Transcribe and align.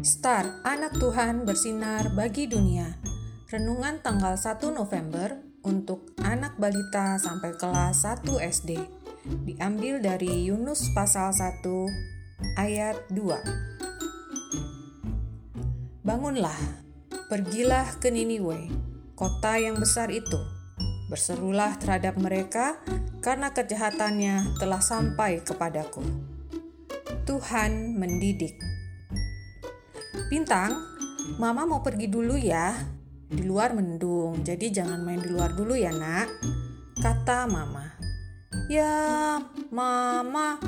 Star, 0.00 0.64
anak 0.64 0.96
Tuhan 0.96 1.44
bersinar 1.44 2.16
bagi 2.16 2.48
dunia. 2.48 2.88
Renungan 3.52 4.00
tanggal 4.00 4.32
1 4.32 4.72
November 4.72 5.36
untuk 5.60 6.16
anak 6.24 6.56
balita 6.56 7.20
sampai 7.20 7.52
kelas 7.60 8.08
1 8.08 8.24
SD. 8.40 8.80
Diambil 9.44 10.00
dari 10.00 10.48
Yunus 10.48 10.88
pasal 10.96 11.36
1 11.36 11.60
ayat 12.56 12.96
2. 13.12 16.00
Bangunlah, 16.00 16.56
pergilah 17.28 18.00
ke 18.00 18.08
Niniwe, 18.08 18.72
kota 19.12 19.60
yang 19.60 19.76
besar 19.76 20.08
itu. 20.08 20.40
Berserulah 21.12 21.76
terhadap 21.76 22.16
mereka 22.16 22.80
karena 23.20 23.52
kejahatannya 23.52 24.56
telah 24.56 24.80
sampai 24.80 25.44
kepadaku. 25.44 26.00
Tuhan 27.28 28.00
mendidik. 28.00 28.69
Bintang, 30.30 30.78
Mama 31.42 31.66
mau 31.66 31.82
pergi 31.82 32.06
dulu 32.06 32.38
ya. 32.38 32.70
Di 33.26 33.42
luar 33.42 33.74
mendung, 33.74 34.46
jadi 34.46 34.70
jangan 34.70 35.02
main 35.02 35.18
di 35.18 35.26
luar 35.26 35.58
dulu 35.58 35.74
ya, 35.74 35.90
Nak. 35.90 36.30
Kata 37.02 37.50
Mama. 37.50 37.98
Ya, 38.70 39.42
Mama, 39.74 40.62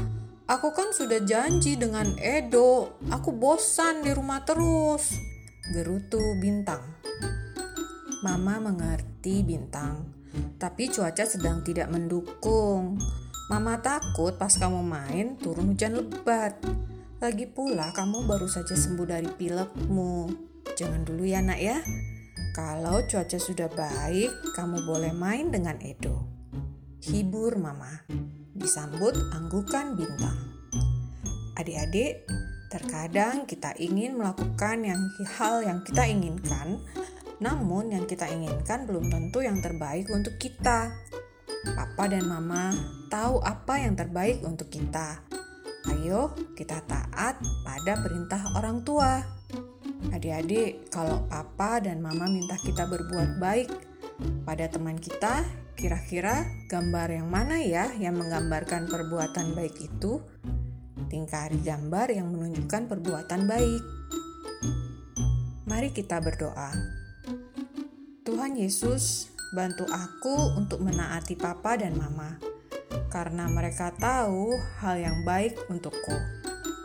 aku 0.51 0.75
kan 0.75 0.91
sudah 0.91 1.23
janji 1.23 1.79
dengan 1.79 2.11
Edo. 2.19 2.99
Aku 3.07 3.31
bosan 3.31 4.03
di 4.03 4.11
rumah 4.11 4.43
terus. 4.43 5.15
Gerutu 5.71 6.19
Bintang. 6.43 6.83
Mama 8.27 8.59
mengerti 8.59 9.47
Bintang, 9.47 10.11
tapi 10.59 10.91
cuaca 10.91 11.23
sedang 11.23 11.63
tidak 11.63 11.87
mendukung. 11.87 12.99
Mama 13.47 13.79
takut 13.79 14.35
pas 14.35 14.51
kamu 14.51 14.83
main 14.83 15.39
turun 15.39 15.71
hujan 15.71 16.03
lebat. 16.03 16.59
Lagi 17.23 17.47
pula 17.47 17.95
kamu 17.95 18.27
baru 18.27 18.51
saja 18.51 18.75
sembuh 18.75 19.07
dari 19.07 19.31
pilekmu. 19.31 20.27
Jangan 20.75 21.07
dulu 21.07 21.23
ya 21.23 21.39
nak 21.39 21.63
ya. 21.63 21.79
Kalau 22.51 22.99
cuaca 23.07 23.39
sudah 23.39 23.71
baik, 23.71 24.59
kamu 24.59 24.83
boleh 24.83 25.15
main 25.15 25.47
dengan 25.55 25.79
Edo. 25.87 26.27
Hibur 26.99 27.63
mama. 27.63 28.03
Disambut 28.59 29.15
anggukan 29.39 29.95
bintang. 29.95 30.35
Adik-adik, 31.55 32.27
terkadang 32.75 33.47
kita 33.47 33.71
ingin 33.79 34.19
melakukan 34.19 34.83
yang 34.83 34.99
hal 35.39 35.63
yang 35.63 35.79
kita 35.87 36.03
inginkan, 36.03 36.83
namun 37.39 37.95
yang 37.95 38.03
kita 38.11 38.27
inginkan 38.27 38.83
belum 38.83 39.07
tentu 39.15 39.47
yang 39.47 39.63
terbaik 39.63 40.11
untuk 40.11 40.35
kita. 40.43 40.91
Papa 41.71 42.11
dan 42.11 42.27
mama 42.27 42.75
tahu 43.07 43.39
apa 43.47 43.79
yang 43.79 43.95
terbaik 43.95 44.43
untuk 44.43 44.67
kita 44.75 45.23
Ayo 45.91 46.31
kita 46.55 46.79
taat 46.87 47.43
pada 47.67 47.99
perintah 47.99 48.39
orang 48.55 48.87
tua. 48.87 49.19
Adik-adik, 50.15 50.93
kalau 50.93 51.27
papa 51.27 51.83
dan 51.83 51.99
mama 51.99 52.31
minta 52.31 52.55
kita 52.63 52.87
berbuat 52.87 53.43
baik 53.43 53.67
pada 54.47 54.71
teman 54.71 54.95
kita, 55.01 55.43
kira-kira 55.75 56.47
gambar 56.71 57.19
yang 57.19 57.27
mana 57.27 57.59
ya 57.59 57.91
yang 57.99 58.15
menggambarkan 58.15 58.87
perbuatan 58.87 59.59
baik 59.59 59.75
itu? 59.83 60.23
Tingkari 61.11 61.59
gambar 61.59 62.15
yang 62.15 62.31
menunjukkan 62.31 62.87
perbuatan 62.87 63.51
baik. 63.51 63.83
Mari 65.67 65.91
kita 65.91 66.23
berdoa. 66.23 66.71
Tuhan 68.23 68.55
Yesus, 68.55 69.35
bantu 69.51 69.83
aku 69.91 70.55
untuk 70.55 70.79
menaati 70.79 71.35
papa 71.35 71.75
dan 71.75 71.99
mama 71.99 72.52
karena 73.11 73.49
mereka 73.51 73.93
tahu 73.97 74.53
hal 74.81 74.97
yang 75.01 75.25
baik 75.27 75.57
untukku. 75.69 76.17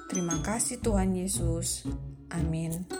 Terima 0.07 0.39
kasih, 0.41 0.79
Tuhan 0.79 1.13
Yesus. 1.13 1.85
Amin. 2.31 2.96